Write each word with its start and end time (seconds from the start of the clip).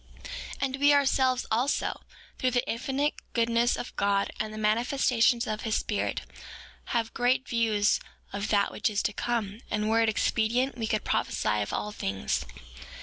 5:3 0.23 0.29
And 0.61 0.75
we, 0.77 0.93
ourselves, 0.95 1.45
also, 1.51 2.01
through 2.39 2.49
the 2.49 2.67
infinite 2.67 3.13
goodness 3.33 3.77
of 3.77 3.95
God, 3.95 4.31
and 4.39 4.51
the 4.51 4.57
manifestations 4.57 5.45
of 5.45 5.61
his 5.61 5.75
Spirit, 5.75 6.21
have 6.85 7.13
great 7.13 7.47
views 7.47 7.99
of 8.33 8.47
that 8.47 8.71
which 8.71 8.89
is 8.89 9.03
to 9.03 9.13
come; 9.13 9.61
and 9.69 9.91
were 9.91 10.01
it 10.01 10.09
expedient, 10.09 10.75
we 10.75 10.87
could 10.87 11.03
prophesy 11.03 11.61
of 11.61 11.71
all 11.71 11.91
things. 11.91 12.43